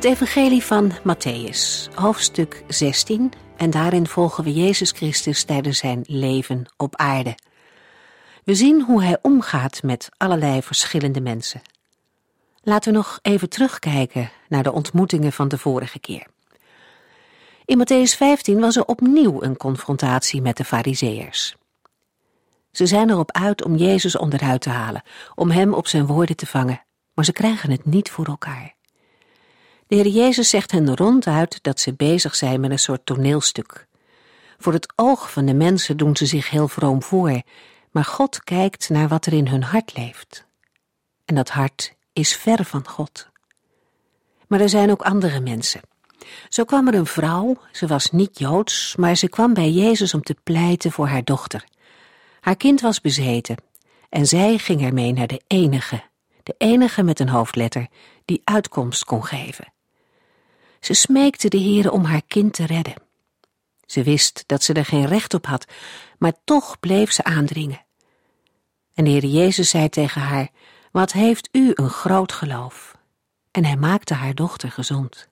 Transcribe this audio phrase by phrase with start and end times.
[0.00, 6.72] Het Evangelie van Matthäus, hoofdstuk 16, en daarin volgen we Jezus Christus tijdens zijn leven
[6.76, 7.34] op aarde.
[8.44, 11.62] We zien hoe hij omgaat met allerlei verschillende mensen.
[12.62, 16.26] Laten we nog even terugkijken naar de ontmoetingen van de vorige keer.
[17.64, 21.56] In Matthäus 15 was er opnieuw een confrontatie met de Fariseërs.
[22.70, 25.02] Ze zijn erop uit om Jezus onderuit te halen,
[25.34, 26.84] om hem op zijn woorden te vangen,
[27.14, 28.78] maar ze krijgen het niet voor elkaar.
[29.90, 33.86] De Heer Jezus zegt hen ronduit dat ze bezig zijn met een soort toneelstuk.
[34.58, 37.42] Voor het oog van de mensen doen ze zich heel vroom voor,
[37.90, 40.44] maar God kijkt naar wat er in hun hart leeft.
[41.24, 43.28] En dat hart is ver van God.
[44.48, 45.80] Maar er zijn ook andere mensen.
[46.48, 50.22] Zo kwam er een vrouw, ze was niet joods, maar ze kwam bij Jezus om
[50.22, 51.64] te pleiten voor haar dochter.
[52.40, 53.56] Haar kind was bezeten
[54.08, 56.02] en zij ging ermee naar de enige,
[56.42, 57.86] de enige met een hoofdletter,
[58.24, 59.72] die uitkomst kon geven.
[60.80, 62.94] Ze smeekte de Heere om haar kind te redden.
[63.86, 65.66] Ze wist dat ze er geen recht op had,
[66.18, 67.84] maar toch bleef ze aandringen.
[68.94, 70.50] En de Heer Jezus zei tegen haar,
[70.92, 72.96] wat heeft u een groot geloof?
[73.50, 75.28] En hij maakte haar dochter gezond.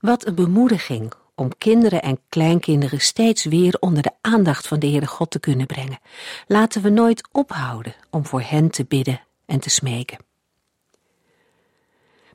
[0.00, 5.06] Wat een bemoediging om kinderen en kleinkinderen steeds weer onder de aandacht van de Heere
[5.06, 5.98] God te kunnen brengen.
[6.46, 10.18] Laten we nooit ophouden om voor hen te bidden en te smeken.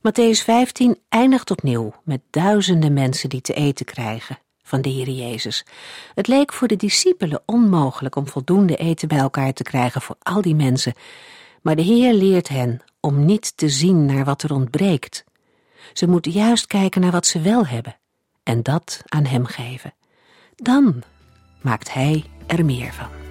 [0.01, 5.65] Matthäus 15 eindigt opnieuw met duizenden mensen die te eten krijgen van de Heer Jezus.
[6.13, 10.41] Het leek voor de discipelen onmogelijk om voldoende eten bij elkaar te krijgen voor al
[10.41, 10.93] die mensen,
[11.61, 15.23] maar de Heer leert hen om niet te zien naar wat er ontbreekt.
[15.93, 17.97] Ze moeten juist kijken naar wat ze wel hebben
[18.43, 19.93] en dat aan Hem geven.
[20.55, 21.03] Dan
[21.61, 23.26] maakt Hij er meer van.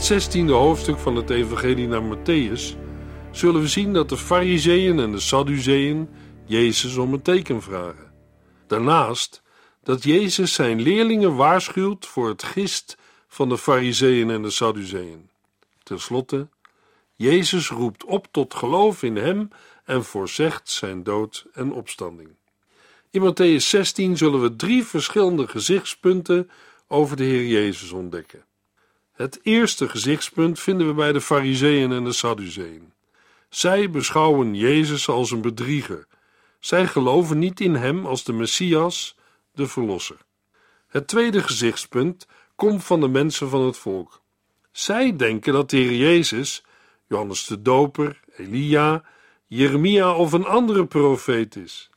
[0.00, 2.76] Het zestiende hoofdstuk van het Evangelie naar Matthäus
[3.30, 6.08] zullen we zien dat de Fariseeën en de Sadduceeën
[6.44, 8.12] Jezus om een teken vragen.
[8.66, 9.42] Daarnaast
[9.82, 12.96] dat Jezus zijn leerlingen waarschuwt voor het gist
[13.28, 15.30] van de Fariseeën en de Sadduceeën.
[15.82, 16.48] Ten slotte,
[17.16, 19.48] Jezus roept op tot geloof in Hem
[19.84, 22.28] en voorzegt zijn dood en opstanding.
[23.10, 26.50] In Matthäus 16 zullen we drie verschillende gezichtspunten
[26.88, 28.48] over de Heer Jezus ontdekken.
[29.20, 32.92] Het eerste gezichtspunt vinden we bij de Fariseeën en de Sadduceeën.
[33.48, 36.06] Zij beschouwen Jezus als een bedrieger.
[36.58, 39.16] Zij geloven niet in hem als de Messias,
[39.52, 40.16] de Verlosser.
[40.88, 44.20] Het tweede gezichtspunt komt van de mensen van het volk.
[44.72, 46.64] Zij denken dat de Heer Jezus,
[47.08, 49.04] Johannes de Doper, Elia,
[49.46, 51.90] Jeremia of een andere profeet is.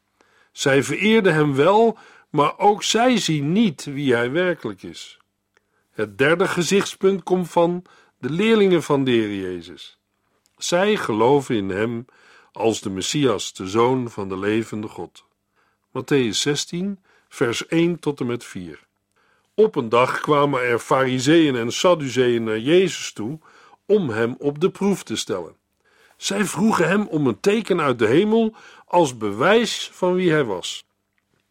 [0.51, 1.97] Zij vereerden hem wel,
[2.29, 5.21] maar ook zij zien niet wie hij werkelijk is.
[5.93, 7.83] Het derde gezichtspunt komt van
[8.17, 9.97] de leerlingen van de Jezus.
[10.57, 12.05] Zij geloven in Hem
[12.51, 15.25] als de Messias, de Zoon van de levende God.
[15.87, 16.99] Matthäus 16,
[17.29, 18.79] vers 1 tot en met 4.
[19.55, 23.39] Op een dag kwamen er Fariseeën en Sadduceeën naar Jezus toe
[23.85, 25.55] om hem op de proef te stellen.
[26.17, 28.55] Zij vroegen hem om een teken uit de hemel
[28.85, 30.85] als bewijs van wie hij was.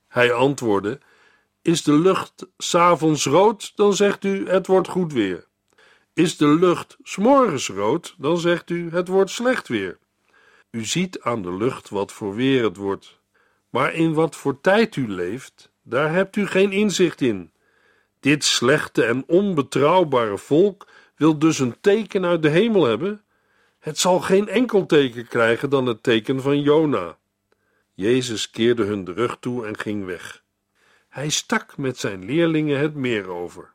[0.08, 1.00] Hij antwoordde:
[1.62, 5.46] is de lucht s'avonds rood, dan zegt u het wordt goed weer.
[6.14, 9.98] Is de lucht s'morgens rood, dan zegt u het wordt slecht weer.
[10.70, 13.20] U ziet aan de lucht wat voor weer het wordt.
[13.70, 17.52] Maar in wat voor tijd u leeft, daar hebt u geen inzicht in.
[18.20, 20.86] Dit slechte en onbetrouwbare volk
[21.16, 23.24] wil dus een teken uit de hemel hebben.
[23.78, 27.18] Het zal geen enkel teken krijgen dan het teken van Jona.
[27.94, 30.41] Jezus keerde hun de rug toe en ging weg.
[31.12, 33.72] Hij stak met zijn leerlingen het meer over.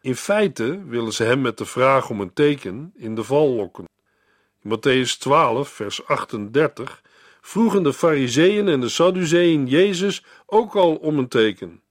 [0.00, 3.84] In feite willen ze hem met de vraag om een teken in de val lokken.
[4.62, 7.02] In Matthäus 12, vers 38
[7.40, 11.82] vroegen de Fariseeën en de Sadduceeën Jezus ook al om een teken.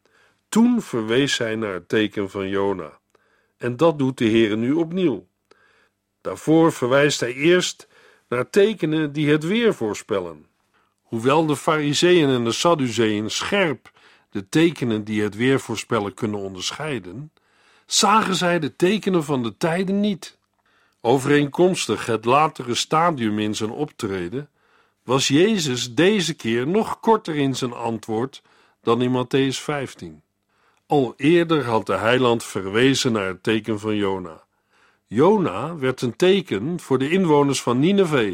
[0.50, 3.00] Toen verwees hij naar het teken van Jona.
[3.58, 5.28] En dat doet de Heer nu opnieuw.
[6.22, 7.88] Daarvoor verwijst hij eerst
[8.28, 10.46] naar tekenen die het weer voorspellen.
[11.02, 13.96] Hoewel de Fariseeën en de Sadduceeën scherp
[14.38, 17.32] de tekenen die het weer voorspellen kunnen onderscheiden,
[17.86, 20.38] zagen zij de tekenen van de tijden niet.
[21.02, 24.50] Overeenkomstig het latere stadium in zijn optreden
[25.04, 28.42] was Jezus deze keer nog korter in zijn antwoord
[28.82, 30.22] dan in Matthäus 15.
[30.86, 34.44] Al eerder had de heiland verwezen naar het teken van Jona.
[35.08, 38.34] Jona werd een teken voor de inwoners van Nineveh.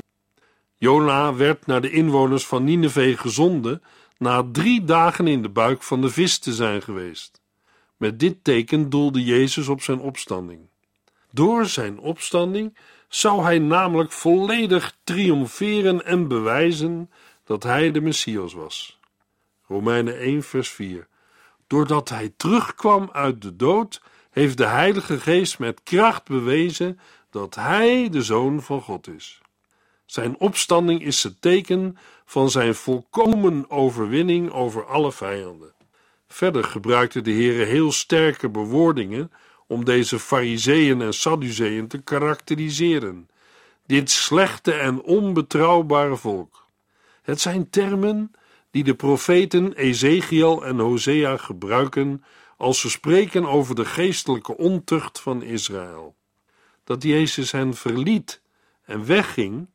[0.77, 3.81] Jona werd naar de inwoners van Nineveh gezonden
[4.17, 7.41] na drie dagen in de buik van de vis te zijn geweest.
[7.97, 10.59] Met dit teken doelde Jezus op zijn opstanding.
[11.31, 12.77] Door zijn opstanding
[13.07, 17.11] zou hij namelijk volledig triomferen en bewijzen
[17.43, 18.99] dat hij de Messias was.
[19.67, 21.07] Romeinen 1, vers 4.
[21.67, 24.01] Doordat hij terugkwam uit de dood,
[24.31, 26.99] heeft de Heilige Geest met kracht bewezen
[27.29, 29.41] dat hij de Zoon van God is.
[30.05, 35.73] Zijn opstanding is het teken van zijn volkomen overwinning over alle vijanden.
[36.27, 39.31] Verder gebruikte de Heer heel sterke bewoordingen
[39.67, 43.29] om deze Fariseeën en Sadduceeën te karakteriseren.
[43.85, 46.67] Dit slechte en onbetrouwbare volk.
[47.21, 48.31] Het zijn termen
[48.71, 52.23] die de profeten Ezekiel en Hosea gebruiken
[52.57, 56.15] als ze spreken over de geestelijke ontucht van Israël.
[56.83, 58.41] Dat Jezus hen verliet
[58.85, 59.67] en wegging,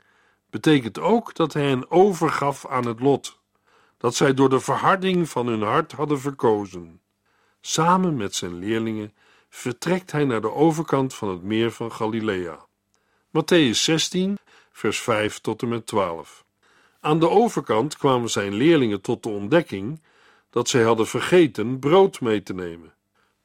[0.51, 3.39] betekent ook dat hij hen overgaf aan het lot,
[3.99, 7.01] dat zij door de verharding van hun hart hadden verkozen.
[7.61, 9.15] Samen met zijn leerlingen
[9.49, 12.67] vertrekt hij naar de overkant van het meer van Galilea.
[13.29, 14.39] Matthäus 16,
[14.73, 16.45] vers 5 tot en met 12.
[17.01, 20.03] Aan de overkant kwamen zijn leerlingen tot de ontdekking
[20.51, 22.95] dat zij hadden vergeten brood mee te nemen.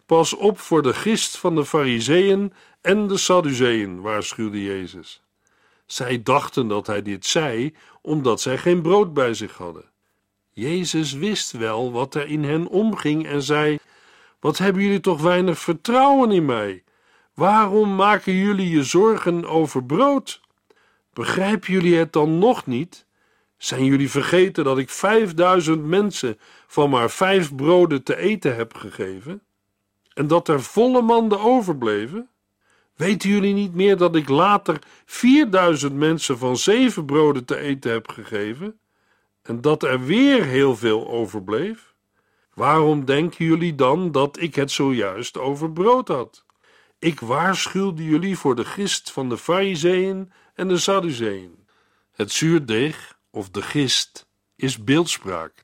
[0.06, 5.23] Pas op voor de gist van de Fariseeën en de Sadduceeën, waarschuwde Jezus.
[5.86, 9.92] Zij dachten dat hij dit zei omdat zij geen brood bij zich hadden.
[10.52, 13.80] Jezus wist wel wat er in hen omging en zei:
[14.40, 16.84] Wat hebben jullie toch weinig vertrouwen in mij?
[17.34, 20.42] Waarom maken jullie je zorgen over brood?
[21.14, 23.06] Begrijpen jullie het dan nog niet?
[23.58, 29.42] Zijn jullie vergeten dat ik vijfduizend mensen van maar vijf broden te eten heb gegeven?
[30.14, 32.30] En dat er volle manden overbleven?
[32.96, 38.10] Weten jullie niet meer dat ik later vierduizend mensen van zeven broden te eten heb
[38.10, 38.80] gegeven?
[39.42, 41.94] En dat er weer heel veel overbleef?
[42.54, 46.46] Waarom denken jullie dan dat ik het zojuist over brood had?
[47.00, 51.66] Ik waarschuwde jullie voor de gist van de Fariseeën en de Sadduceeën.
[52.12, 55.64] Het zuurdeeg of de gist is beeldspraak.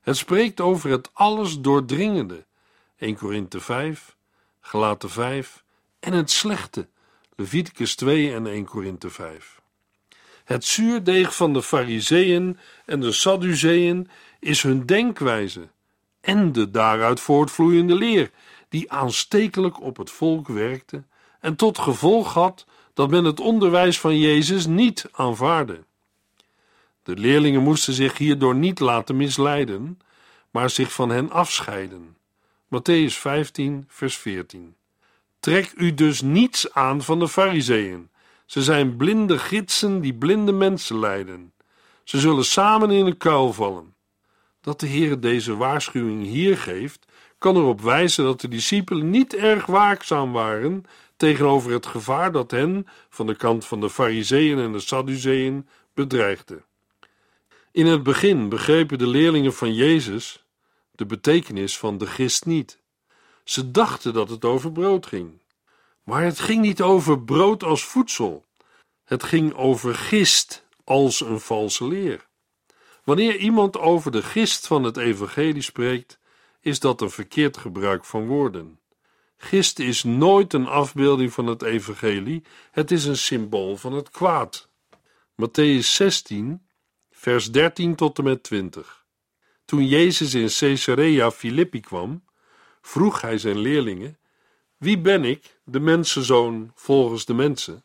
[0.00, 2.46] Het spreekt over het alles doordringende.
[2.98, 4.16] 1 Korinthe 5,
[4.60, 5.64] Galaten 5
[6.06, 6.88] en het slechte.
[7.36, 9.60] Leviticus 2 en 1 Korinthe 5.
[10.44, 14.08] Het zuurdeeg van de Fariseeën en de Sadduceeën
[14.40, 15.68] is hun denkwijze
[16.20, 18.30] en de daaruit voortvloeiende leer,
[18.68, 21.04] die aanstekelijk op het volk werkte
[21.40, 25.84] en tot gevolg had dat men het onderwijs van Jezus niet aanvaarde.
[27.02, 29.98] De leerlingen moesten zich hierdoor niet laten misleiden,
[30.50, 32.16] maar zich van hen afscheiden.
[32.66, 34.76] Matthäus 15, vers 14.
[35.40, 38.10] Trek u dus niets aan van de Fariseeën.
[38.46, 41.52] Ze zijn blinde gidsen die blinde mensen leiden.
[42.04, 43.94] Ze zullen samen in een kuil vallen.
[44.60, 47.06] Dat de Heer deze waarschuwing hier geeft,
[47.38, 50.84] kan erop wijzen dat de discipelen niet erg waakzaam waren
[51.16, 56.62] tegenover het gevaar dat hen van de kant van de Fariseeën en de Sadduceeën bedreigde.
[57.72, 60.44] In het begin begrepen de leerlingen van Jezus
[60.90, 62.78] de betekenis van de gist niet.
[63.46, 65.40] Ze dachten dat het over brood ging.
[66.02, 68.44] Maar het ging niet over brood als voedsel.
[69.04, 72.26] Het ging over gist als een valse leer.
[73.04, 76.18] Wanneer iemand over de gist van het evangelie spreekt,
[76.60, 78.80] is dat een verkeerd gebruik van woorden.
[79.36, 84.68] Gist is nooit een afbeelding van het evangelie, het is een symbool van het kwaad.
[85.42, 86.66] Matthäus 16,
[87.10, 89.04] vers 13 tot en met 20.
[89.64, 92.25] Toen Jezus in Caesarea Philippi kwam,
[92.86, 94.18] vroeg hij zijn leerlingen:
[94.76, 97.84] Wie ben ik, de mensenzoon, volgens de mensen?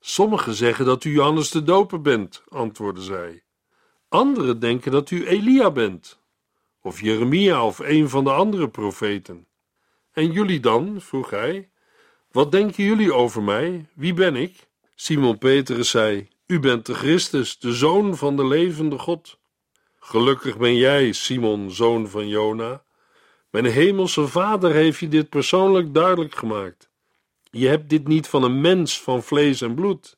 [0.00, 3.42] Sommigen zeggen dat u Johannes de Doper bent, antwoordde zij.
[4.08, 6.20] Anderen denken dat u Elia bent,
[6.80, 9.46] of Jeremia of een van de andere profeten.
[10.12, 11.70] En jullie dan, vroeg hij,
[12.30, 13.88] Wat denken jullie over mij?
[13.94, 14.68] Wie ben ik?
[14.94, 19.38] Simon Petrus zei: U bent de Christus, de zoon van de levende God.
[19.98, 22.82] Gelukkig ben jij, Simon, zoon van Jona.
[23.52, 26.90] Mijn hemelse vader heeft je dit persoonlijk duidelijk gemaakt.
[27.50, 30.16] Je hebt dit niet van een mens van vlees en bloed.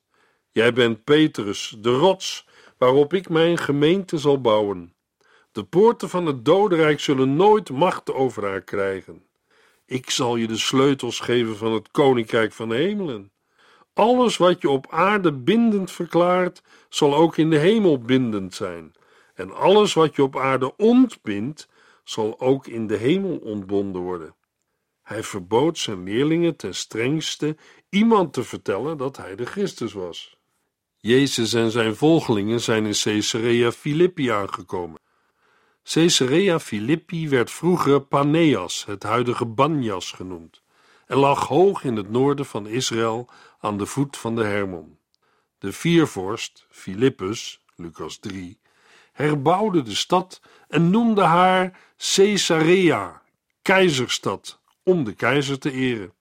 [0.50, 2.46] Jij bent Petrus, de rots,
[2.78, 4.94] waarop ik mijn gemeente zal bouwen.
[5.52, 9.24] De poorten van het dodenrijk zullen nooit macht over haar krijgen.
[9.86, 13.32] Ik zal je de sleutels geven van het koninkrijk van de hemelen.
[13.94, 18.92] Alles wat je op aarde bindend verklaart, zal ook in de hemel bindend zijn.
[19.34, 21.68] En alles wat je op aarde ontbindt,
[22.04, 24.34] zal ook in de hemel ontbonden worden.
[25.02, 27.56] Hij verbood zijn leerlingen ten strengste
[27.88, 30.36] iemand te vertellen dat hij de Christus was.
[30.96, 35.00] Jezus en zijn volgelingen zijn in Caesarea Philippi aangekomen.
[35.82, 40.62] Caesarea Philippi werd vroeger Paneas, het huidige Banjas genoemd,
[41.06, 44.98] en lag hoog in het noorden van Israël aan de voet van de Hermon.
[45.58, 48.58] De viervorst, Philippus, Lucas 3,
[49.14, 53.22] herbouwde de stad en noemde haar Caesarea,
[53.62, 56.12] keizerstad, om de keizer te eren.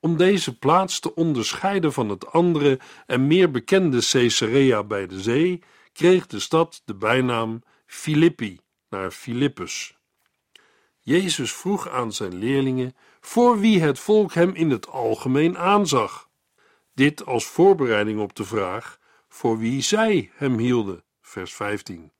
[0.00, 5.62] Om deze plaats te onderscheiden van het andere en meer bekende Caesarea bij de zee,
[5.92, 9.96] kreeg de stad de bijnaam Philippi, naar Philippus.
[11.00, 16.28] Jezus vroeg aan zijn leerlingen voor wie het volk hem in het algemeen aanzag.
[16.94, 18.98] Dit als voorbereiding op de vraag
[19.28, 22.12] voor wie zij hem hielden, vers 15.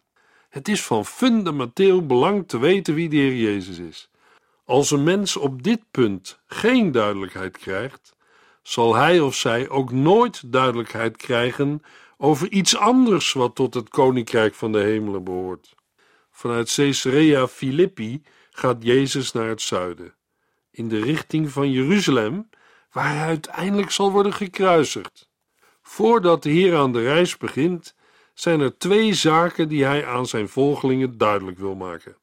[0.54, 4.10] Het is van fundamenteel belang te weten wie de Heer Jezus is.
[4.64, 8.16] Als een mens op dit punt geen duidelijkheid krijgt,
[8.62, 11.82] zal hij of zij ook nooit duidelijkheid krijgen
[12.16, 15.74] over iets anders wat tot het koninkrijk van de hemelen behoort.
[16.30, 20.14] Vanuit Caesarea Philippi gaat Jezus naar het zuiden,
[20.70, 22.48] in de richting van Jeruzalem,
[22.92, 25.28] waar hij uiteindelijk zal worden gekruisigd.
[25.82, 27.94] Voordat de Heer aan de reis begint,
[28.34, 32.16] zijn er twee zaken die hij aan zijn volgelingen duidelijk wil maken.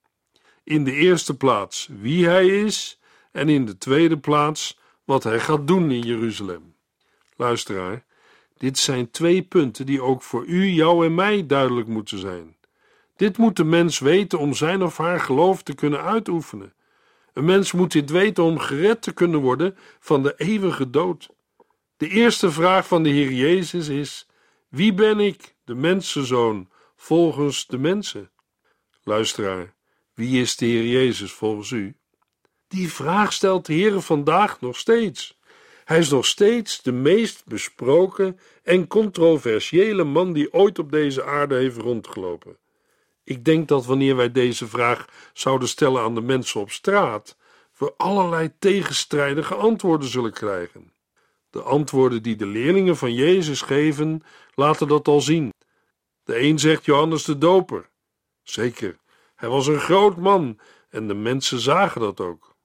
[0.63, 2.99] In de eerste plaats wie hij is
[3.31, 6.75] en in de tweede plaats wat hij gaat doen in Jeruzalem.
[7.35, 8.03] Luisteraar,
[8.57, 12.55] dit zijn twee punten die ook voor u, jou en mij duidelijk moeten zijn.
[13.15, 16.73] Dit moet de mens weten om zijn of haar geloof te kunnen uitoefenen.
[17.33, 21.29] Een mens moet dit weten om gered te kunnen worden van de eeuwige dood.
[21.97, 24.27] De eerste vraag van de Heer Jezus is:
[24.69, 28.31] Wie ben ik, de mensenzoon, volgens de mensen?
[29.03, 29.73] Luisteraar,
[30.13, 31.95] wie is de Heer Jezus volgens u?
[32.67, 35.37] Die vraag stelt de Heer vandaag nog steeds.
[35.85, 41.55] Hij is nog steeds de meest besproken en controversiële man die ooit op deze aarde
[41.55, 42.57] heeft rondgelopen.
[43.23, 47.37] Ik denk dat wanneer wij deze vraag zouden stellen aan de mensen op straat,
[47.77, 50.93] we allerlei tegenstrijdige antwoorden zullen krijgen.
[51.49, 54.23] De antwoorden die de leerlingen van Jezus geven,
[54.55, 55.51] laten dat al zien.
[56.23, 57.89] De een zegt Johannes de Doper.
[58.43, 58.97] Zeker,
[59.35, 60.59] hij was een groot man
[60.89, 62.55] en de mensen zagen dat ook.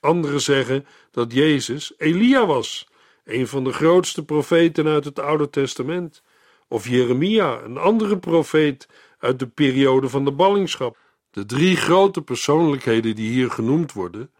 [0.00, 2.88] Anderen zeggen dat Jezus Elia was,
[3.24, 6.22] een van de grootste profeten uit het Oude Testament,
[6.68, 8.88] of Jeremia, een andere profeet
[9.18, 10.98] uit de periode van de ballingschap.
[11.30, 14.30] De drie grote persoonlijkheden die hier genoemd worden,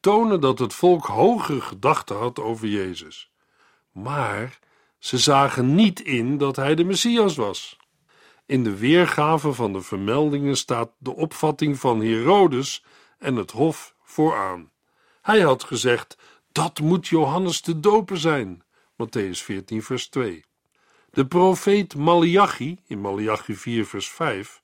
[0.00, 3.30] tonen dat het volk hogere gedachten had over Jezus.
[3.92, 4.58] Maar
[4.98, 7.77] ze zagen niet in dat hij de Messias was.
[8.48, 12.84] In de weergave van de vermeldingen staat de opvatting van Herodes
[13.18, 14.70] en het hof vooraan.
[15.22, 16.16] Hij had gezegd:
[16.52, 18.62] dat moet Johannes de Doper zijn.
[18.92, 20.44] Matthäus 14, vers 2.
[21.10, 24.62] De profeet Malachi, in Malachi 4, vers 5,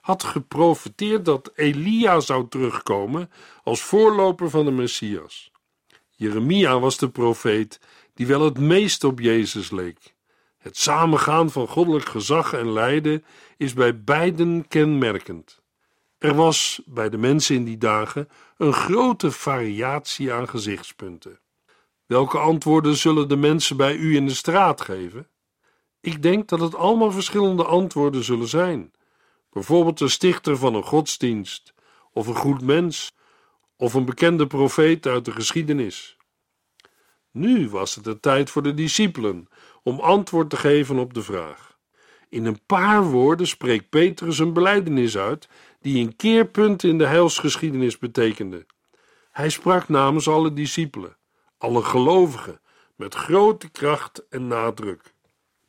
[0.00, 3.30] had geprofeteerd dat Elia zou terugkomen
[3.62, 5.50] als voorloper van de Messias.
[6.10, 7.80] Jeremia was de profeet
[8.14, 10.15] die wel het meest op Jezus leek.
[10.66, 13.24] Het samengaan van goddelijk gezag en lijden
[13.56, 15.62] is bij beiden kenmerkend.
[16.18, 21.40] Er was bij de mensen in die dagen een grote variatie aan gezichtspunten.
[22.06, 25.28] Welke antwoorden zullen de mensen bij u in de straat geven?
[26.00, 28.92] Ik denk dat het allemaal verschillende antwoorden zullen zijn.
[29.50, 31.74] Bijvoorbeeld een stichter van een godsdienst,
[32.12, 33.14] of een goed mens,
[33.76, 36.16] of een bekende profeet uit de geschiedenis.
[37.30, 39.48] Nu was het de tijd voor de discipelen
[39.86, 41.76] om antwoord te geven op de vraag.
[42.28, 45.48] In een paar woorden spreekt Petrus een belijdenis uit
[45.80, 48.66] die een keerpunt in de heilsgeschiedenis betekende.
[49.30, 51.16] Hij sprak namens alle discipelen,
[51.58, 52.60] alle gelovigen,
[52.96, 55.14] met grote kracht en nadruk.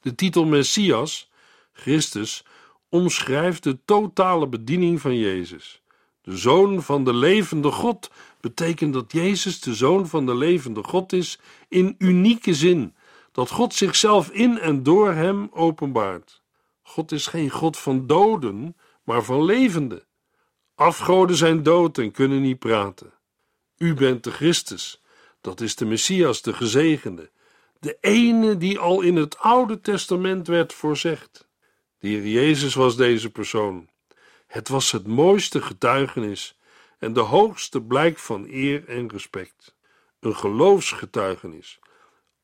[0.01, 1.31] De titel Messias,
[1.73, 2.45] Christus,
[2.89, 5.81] omschrijft de totale bediening van Jezus.
[6.21, 11.13] De Zoon van de levende God betekent dat Jezus de Zoon van de levende God
[11.13, 12.95] is in unieke zin,
[13.37, 16.41] dat God zichzelf in en door hem openbaart.
[16.81, 20.03] God is geen God van doden, maar van levenden.
[20.75, 23.13] Afgoden zijn dood en kunnen niet praten.
[23.77, 25.01] U bent de Christus,
[25.41, 27.31] dat is de Messias, de gezegende,
[27.79, 31.47] de ene die al in het Oude Testament werd voorzegd.
[31.99, 33.89] De Heer Jezus was deze persoon.
[34.47, 36.59] Het was het mooiste getuigenis
[36.99, 39.75] en de hoogste blijk van eer en respect.
[40.19, 41.79] Een geloofsgetuigenis.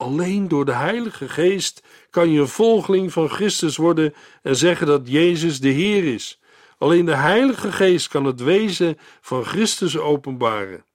[0.03, 5.09] Alleen door de Heilige Geest kan je een volgeling van Christus worden en zeggen dat
[5.09, 6.39] Jezus de Heer is.
[6.77, 10.85] Alleen de Heilige Geest kan het wezen van Christus openbaren.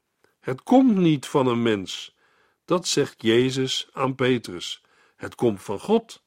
[0.41, 2.17] Het komt niet van een mens.
[2.65, 4.83] Dat zegt Jezus aan Petrus.
[5.17, 6.23] Het komt van God.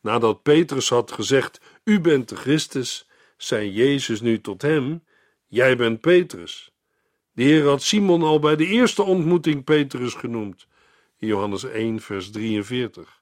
[0.00, 5.04] Nadat Petrus had gezegd: U bent de Christus, zei Jezus nu tot hem:
[5.46, 6.72] Jij bent Petrus.
[7.32, 10.66] De Heer had Simon al bij de eerste ontmoeting Petrus genoemd,
[11.26, 13.20] Johannes 1, vers 43.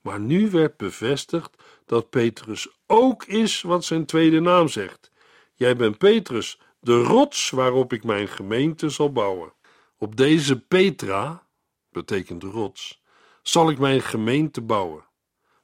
[0.00, 5.10] Maar nu werd bevestigd dat Petrus ook is wat zijn tweede naam zegt.
[5.54, 9.52] Jij bent Petrus, de rots waarop ik mijn gemeente zal bouwen.
[9.98, 11.46] Op deze Petra,
[11.88, 13.02] betekent rots,
[13.42, 15.04] zal ik mijn gemeente bouwen.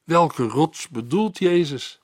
[0.05, 2.01] Welke rots bedoelt Jezus?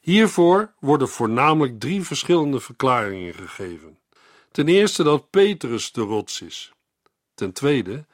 [0.00, 3.98] Hiervoor worden voornamelijk drie verschillende verklaringen gegeven.
[4.50, 6.72] Ten eerste dat Petrus de rots is.
[7.34, 8.06] Ten tweede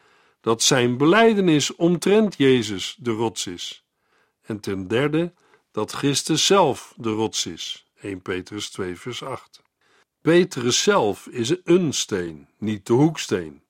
[0.45, 3.85] dat zijn belijdenis omtrent Jezus de rots is.
[4.43, 5.33] En ten derde
[5.73, 7.87] dat Christus zelf de rots is.
[8.01, 9.63] 1 Petrus 2 vers 8.
[10.21, 13.63] Petrus zelf is een steen, niet de hoeksteen.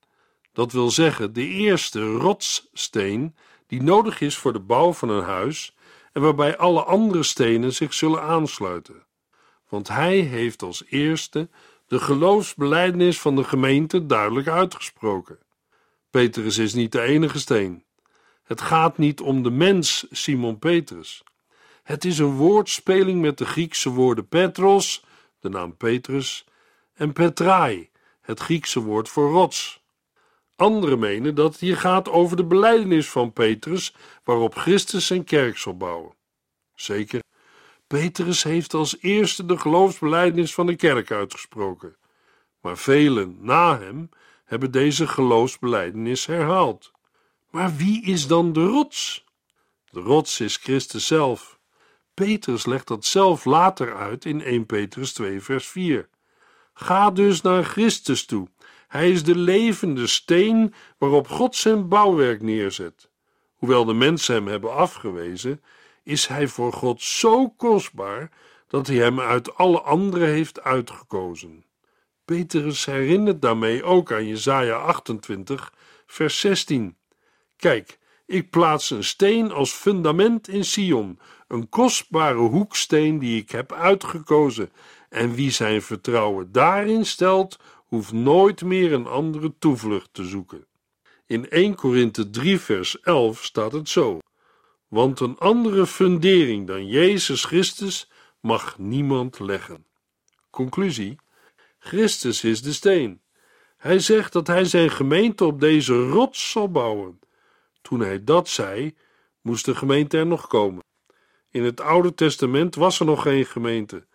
[0.53, 5.75] Dat wil zeggen de eerste rotssteen die nodig is voor de bouw van een huis
[6.13, 9.07] en waarbij alle andere stenen zich zullen aansluiten.
[9.69, 11.49] Want hij heeft als eerste
[11.87, 15.44] de geloofsbelijdenis van de gemeente duidelijk uitgesproken.
[16.15, 17.85] Petrus is niet de enige steen.
[18.43, 21.23] Het gaat niet om de mens Simon Petrus.
[21.83, 25.05] Het is een woordspeling met de Griekse woorden Petros,
[25.41, 26.47] de naam Petrus,
[26.95, 29.83] en Petrai, het Griekse woord voor rots.
[30.57, 35.59] Anderen menen dat het hier gaat over de belijdenis van Petrus, waarop Christus zijn kerk
[35.59, 36.15] zal bouwen.
[36.75, 37.23] Zeker,
[37.87, 41.97] Petrus heeft als eerste de geloofsbelijdenis van de kerk uitgesproken,
[42.61, 44.11] maar velen na hem
[44.45, 46.93] hebben deze geloofsbelijdenis herhaald.
[47.51, 49.25] Maar wie is dan de rots?
[49.91, 51.59] De rots is Christus zelf.
[52.15, 56.09] Petrus legt dat zelf later uit in 1 Petrus 2, vers 4.
[56.75, 58.49] Ga dus naar Christus toe.
[58.89, 63.11] Hij is de levende steen waarop God zijn bouwwerk neerzet.
[63.55, 65.63] Hoewel de mensen hem hebben afgewezen,
[66.03, 68.31] is hij voor God zo kostbaar
[68.69, 71.65] dat hij hem uit alle anderen heeft uitgekozen.
[72.25, 75.73] Petrus herinnert daarmee ook aan Jesaja 28,
[76.07, 76.97] vers 16.
[77.57, 83.73] Kijk, ik plaats een steen als fundament in Sion, een kostbare hoeksteen die ik heb
[83.73, 84.73] uitgekozen,
[85.09, 90.67] en wie zijn vertrouwen daarin stelt, hoeft nooit meer een andere toevlucht te zoeken.
[91.27, 94.19] In 1 Korinthe 3 vers 11 staat het zo:
[94.89, 98.11] Want een andere fundering dan Jezus Christus
[98.41, 99.87] mag niemand leggen.
[100.51, 101.19] Conclusie:
[101.85, 103.21] Christus is de steen.
[103.77, 107.19] Hij zegt dat hij zijn gemeente op deze rots zal bouwen.
[107.83, 108.97] Toen hij dat zei,
[109.41, 110.83] moest de gemeente er nog komen.
[111.51, 114.07] In het Oude Testament was er nog geen gemeente.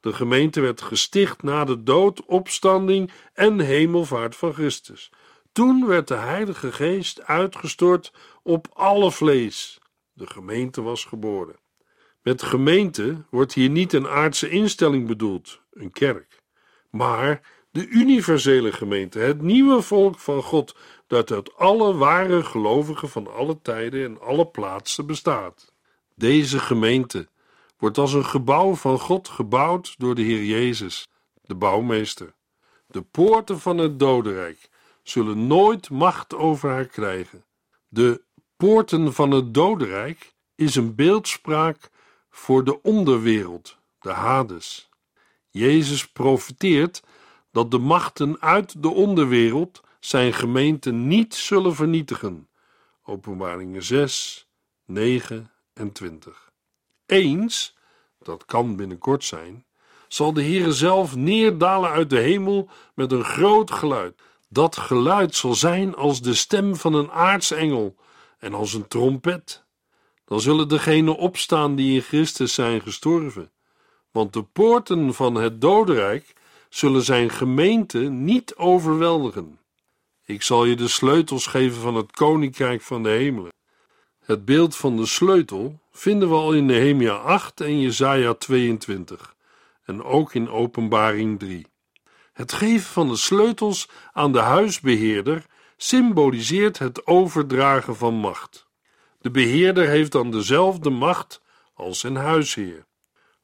[0.00, 5.10] De gemeente werd gesticht na de dood, opstanding en hemelvaart van Christus.
[5.52, 9.78] Toen werd de Heilige Geest uitgestort op alle vlees.
[10.12, 11.56] De gemeente was geboren.
[12.22, 16.39] Met gemeente wordt hier niet een aardse instelling bedoeld, een kerk,
[16.90, 20.76] maar de universele gemeente, het nieuwe volk van God,
[21.06, 25.72] dat uit alle ware gelovigen van alle tijden en alle plaatsen bestaat.
[26.14, 27.28] Deze gemeente
[27.78, 31.08] wordt als een gebouw van God gebouwd door de Heer Jezus,
[31.42, 32.34] de bouwmeester.
[32.86, 34.68] De poorten van het dodenrijk
[35.02, 37.44] zullen nooit macht over haar krijgen.
[37.88, 38.22] De
[38.56, 41.90] poorten van het dodenrijk is een beeldspraak
[42.30, 44.89] voor de onderwereld, de Hades.
[45.50, 47.02] Jezus profeteert
[47.52, 52.48] dat de machten uit de onderwereld zijn gemeente niet zullen vernietigen.
[53.04, 54.46] Openbaringen 6,
[54.84, 56.50] 9 en 20.
[57.06, 57.76] Eens,
[58.18, 59.64] dat kan binnenkort zijn,
[60.08, 64.20] zal de Heere zelf neerdalen uit de hemel met een groot geluid.
[64.48, 67.96] Dat geluid zal zijn als de stem van een aartsengel
[68.38, 69.64] en als een trompet.
[70.24, 73.50] Dan zullen degenen opstaan die in Christus zijn gestorven.
[74.10, 76.32] Want de poorten van het dodenrijk
[76.68, 79.58] zullen zijn gemeente niet overweldigen.
[80.24, 83.52] Ik zal je de sleutels geven van het koninkrijk van de hemelen.
[84.24, 89.34] Het beeld van de sleutel vinden we al in Nehemia 8 en Jesaja 22
[89.84, 91.66] en ook in Openbaring 3.
[92.32, 95.46] Het geven van de sleutels aan de huisbeheerder
[95.76, 98.66] symboliseert het overdragen van macht.
[99.20, 101.42] De beheerder heeft dan dezelfde macht
[101.74, 102.86] als zijn huisheer.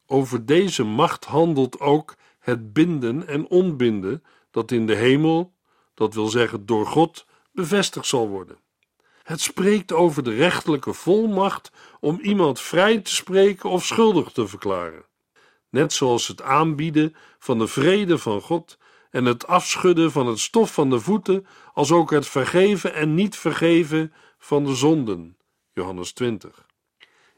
[0.07, 5.53] Over deze macht handelt ook het binden en onbinden dat in de hemel,
[5.93, 8.57] dat wil zeggen door God, bevestigd zal worden.
[9.23, 15.05] Het spreekt over de rechterlijke volmacht om iemand vrij te spreken of schuldig te verklaren.
[15.69, 18.77] Net zoals het aanbieden van de vrede van God
[19.09, 23.35] en het afschudden van het stof van de voeten, als ook het vergeven en niet
[23.35, 25.37] vergeven van de zonden.
[25.73, 26.65] Johannes 20.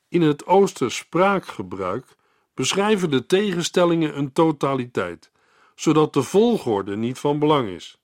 [0.07, 2.17] In het Ooster spraakgebruik
[2.59, 5.31] beschrijven de tegenstellingen een totaliteit,
[5.75, 8.01] zodat de volgorde niet van belang is.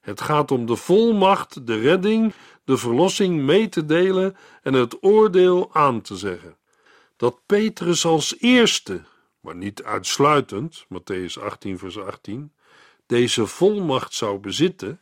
[0.00, 2.34] Het gaat om de volmacht, de redding,
[2.64, 6.56] de verlossing mee te delen en het oordeel aan te zeggen.
[7.16, 9.02] Dat Petrus als eerste,
[9.40, 12.52] maar niet uitsluitend, Matthäus 18, vers 18,
[13.06, 15.00] deze volmacht zou bezitten,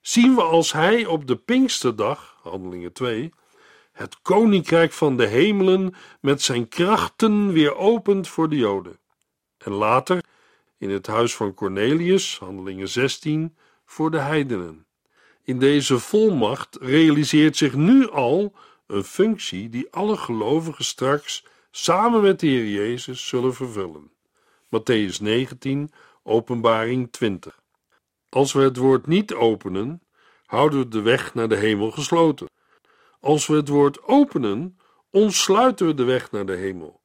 [0.00, 3.32] zien we als hij op de Pinksterdag, Handelingen 2,
[3.94, 8.98] het koninkrijk van de hemelen met zijn krachten weer opent voor de Joden.
[9.58, 10.24] En later,
[10.78, 14.86] in het huis van Cornelius, Handelingen 16, voor de heidenen.
[15.42, 18.54] In deze volmacht realiseert zich nu al
[18.86, 24.10] een functie die alle gelovigen straks samen met de Heer Jezus zullen vervullen.
[24.66, 25.90] Matthäus 19,
[26.22, 27.60] Openbaring 20.
[28.28, 30.02] Als we het woord niet openen,
[30.46, 32.48] houden we de weg naar de hemel gesloten.
[33.24, 34.78] Als we het woord openen,
[35.10, 37.00] ontsluiten we de weg naar de hemel.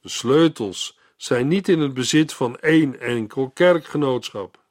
[0.00, 4.62] De sleutels zijn niet in het bezit van één enkel kerkgenootschap.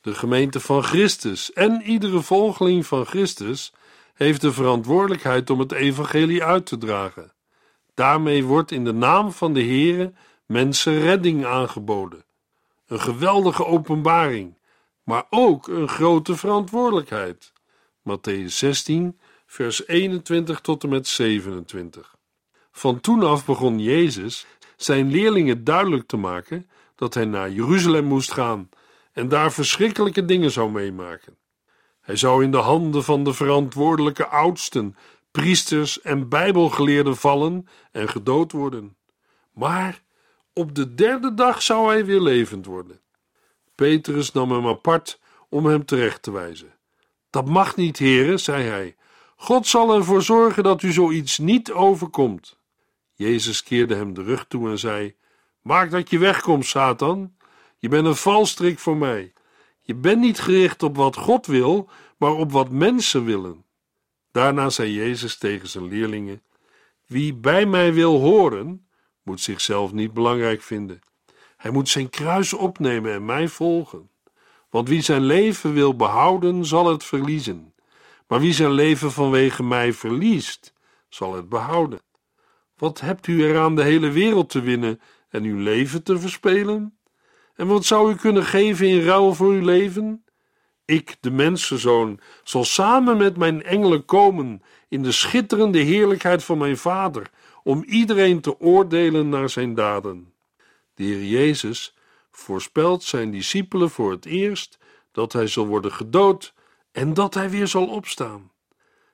[0.00, 3.72] De gemeente van Christus en iedere volgeling van Christus
[4.14, 7.32] heeft de verantwoordelijkheid om het evangelie uit te dragen.
[7.94, 10.12] Daarmee wordt in de naam van de Heere
[10.46, 12.24] mensen redding aangeboden.
[12.86, 14.58] Een geweldige openbaring,
[15.02, 17.52] maar ook een grote verantwoordelijkheid.
[18.08, 19.18] Matthäus 16,
[19.52, 22.14] vers 21 tot en met 27.
[22.70, 28.32] Van toen af begon Jezus zijn leerlingen duidelijk te maken dat hij naar Jeruzalem moest
[28.32, 28.68] gaan
[29.12, 31.36] en daar verschrikkelijke dingen zou meemaken.
[32.00, 34.96] Hij zou in de handen van de verantwoordelijke oudsten,
[35.30, 38.96] priesters en bijbelgeleerden vallen en gedood worden.
[39.50, 40.02] Maar
[40.52, 43.00] op de derde dag zou hij weer levend worden.
[43.74, 46.74] Petrus nam hem apart om hem terecht te wijzen.
[47.30, 48.96] Dat mag niet, heren, zei hij.
[49.42, 52.58] God zal ervoor zorgen dat u zoiets niet overkomt.
[53.14, 55.14] Jezus keerde hem de rug toe en zei:
[55.62, 57.32] Maak dat je wegkomt, Satan.
[57.78, 59.32] Je bent een valstrik voor mij.
[59.80, 63.64] Je bent niet gericht op wat God wil, maar op wat mensen willen.
[64.32, 66.42] Daarna zei Jezus tegen zijn leerlingen:
[67.06, 68.86] Wie bij mij wil horen,
[69.22, 71.00] moet zichzelf niet belangrijk vinden.
[71.56, 74.10] Hij moet zijn kruis opnemen en mij volgen.
[74.70, 77.71] Want wie zijn leven wil behouden, zal het verliezen.
[78.32, 80.72] Maar wie zijn leven vanwege mij verliest,
[81.08, 82.00] zal het behouden.
[82.76, 86.98] Wat hebt u eraan de hele wereld te winnen en uw leven te verspelen?
[87.54, 90.24] En wat zou u kunnen geven in ruil voor uw leven?
[90.84, 96.76] Ik, de mensenzoon, zal samen met mijn engelen komen in de schitterende heerlijkheid van mijn
[96.76, 97.30] Vader,
[97.62, 100.32] om iedereen te oordelen naar zijn daden.
[100.94, 101.96] De Heer Jezus
[102.30, 104.78] voorspelt zijn discipelen voor het eerst
[105.10, 106.54] dat hij zal worden gedood
[106.92, 108.50] en dat hij weer zal opstaan.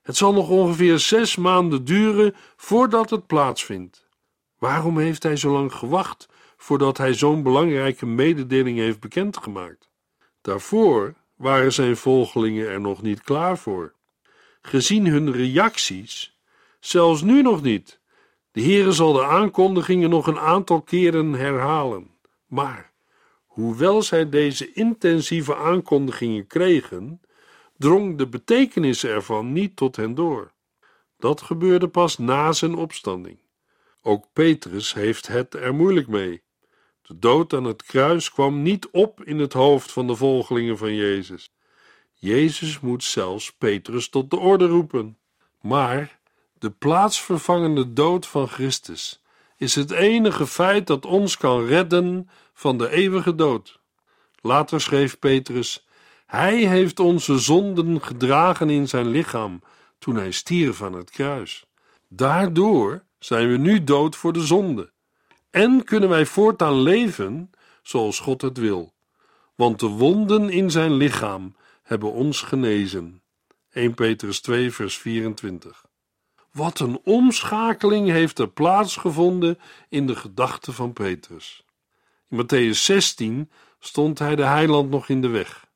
[0.03, 4.07] Het zal nog ongeveer zes maanden duren voordat het plaatsvindt.
[4.59, 9.91] Waarom heeft hij zo lang gewacht voordat hij zo'n belangrijke mededeling heeft bekendgemaakt?
[10.41, 13.95] Daarvoor waren zijn volgelingen er nog niet klaar voor.
[14.61, 16.39] Gezien hun reacties,
[16.81, 18.01] zelfs nu nog niet.
[18.51, 22.11] De Heere zal de aankondigingen nog een aantal keren herhalen.
[22.47, 22.93] Maar,
[23.47, 27.21] hoewel zij deze intensieve aankondigingen kregen,
[27.79, 30.53] drong de betekenis ervan niet tot hen door.
[31.19, 33.39] Dat gebeurde pas na zijn opstanding.
[34.03, 36.43] Ook Petrus heeft het er moeilijk mee.
[37.03, 40.95] De dood aan het kruis kwam niet op in het hoofd van de volgelingen van
[40.95, 41.53] Jezus.
[42.13, 45.19] Jezus moet zelfs Petrus tot de orde roepen.
[45.61, 46.19] Maar
[46.59, 49.23] de plaatsvervangende dood van Christus
[49.57, 53.81] is het enige feit dat ons kan redden van de eeuwige dood.
[54.41, 55.87] Later schreef Petrus:
[56.29, 59.63] Hij heeft onze zonden gedragen in zijn lichaam
[59.99, 61.65] toen hij stierf aan het kruis.
[62.09, 64.93] Daardoor zijn we nu dood voor de zonde
[65.51, 67.51] en kunnen wij voortaan leven
[67.83, 68.95] zoals God het wil.
[69.55, 73.23] want de wonden in zijn lichaam hebben ons genezen.
[73.71, 75.85] 1 Petrus 2, vers 24.
[76.53, 81.65] Wat een omschakeling heeft er plaatsgevonden in de gedachten van Petrus.
[82.29, 85.68] In Matthäus 16 stond hij de heiland nog in de weg.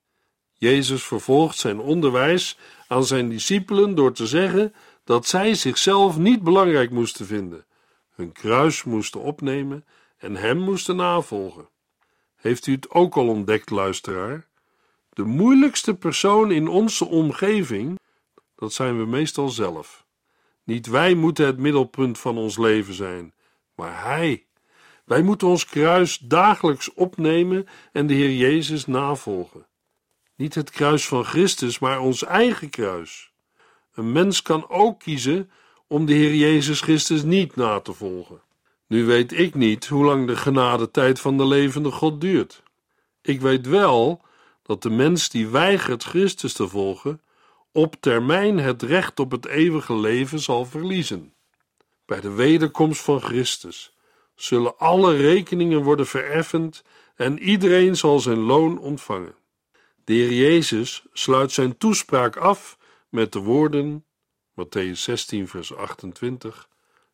[0.62, 6.90] Jezus vervolgt zijn onderwijs aan zijn discipelen door te zeggen dat zij zichzelf niet belangrijk
[6.90, 7.64] moesten vinden,
[8.14, 9.84] hun kruis moesten opnemen
[10.16, 11.68] en hem moesten navolgen.
[12.36, 14.46] Heeft u het ook al ontdekt, luisteraar?
[15.08, 17.98] De moeilijkste persoon in onze omgeving,
[18.54, 20.06] dat zijn we meestal zelf.
[20.64, 23.34] Niet wij moeten het middelpunt van ons leven zijn,
[23.74, 24.46] maar Hij.
[25.04, 29.66] Wij moeten ons kruis dagelijks opnemen en de Heer Jezus navolgen.
[30.36, 33.32] Niet het kruis van Christus, maar ons eigen kruis.
[33.94, 35.50] Een mens kan ook kiezen
[35.86, 38.40] om de Heer Jezus Christus niet na te volgen.
[38.86, 42.62] Nu weet ik niet hoe lang de genadetijd van de levende God duurt.
[43.22, 44.20] Ik weet wel
[44.62, 47.20] dat de mens die weigert Christus te volgen,
[47.72, 51.34] op termijn het recht op het eeuwige leven zal verliezen.
[52.06, 53.92] Bij de wederkomst van Christus
[54.34, 56.82] zullen alle rekeningen worden vereffend
[57.16, 59.34] en iedereen zal zijn loon ontvangen.
[60.04, 64.04] De Heer Jezus sluit zijn toespraak af met de woorden,
[64.60, 66.68] Matthäus 16, vers 28,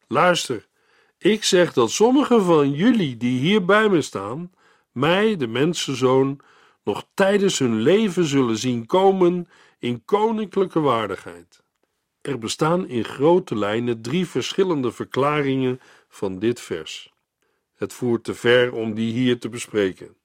[0.06, 0.66] Luister,
[1.18, 4.52] ik zeg dat sommigen van jullie die hier bij me staan,
[4.92, 6.40] mij, de mensenzoon,
[6.84, 9.48] nog tijdens hun leven zullen zien komen
[9.78, 11.62] in koninklijke waardigheid.
[12.20, 17.12] Er bestaan in grote lijnen drie verschillende verklaringen van dit vers.
[17.74, 20.17] Het voert te ver om die hier te bespreken.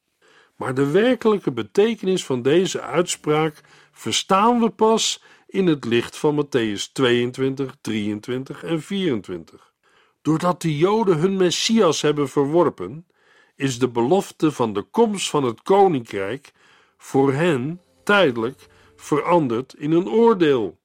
[0.56, 3.62] Maar de werkelijke betekenis van deze uitspraak
[3.92, 9.74] verstaan we pas in het licht van Matthäus 22, 23 en 24.
[10.22, 13.08] Doordat de Joden hun Messias hebben verworpen,
[13.56, 16.52] is de belofte van de komst van het koninkrijk
[16.98, 20.80] voor hen tijdelijk veranderd in een oordeel,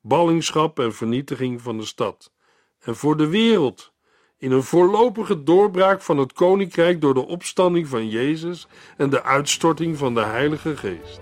[0.00, 2.32] ballingschap en vernietiging van de stad,
[2.78, 3.92] en voor de wereld
[4.38, 9.98] in een voorlopige doorbraak van het koninkrijk door de opstanding van Jezus en de uitstorting
[9.98, 11.20] van de Heilige Geest.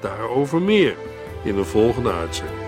[0.00, 0.96] Daarover meer
[1.44, 2.67] in een volgende uitzending.